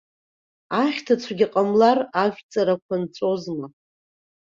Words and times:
Ахьҭацәгьа 0.81 1.47
ҟамлар, 1.53 1.99
ажәҵарақәа 2.23 2.95
нҵәозма? 3.01 3.67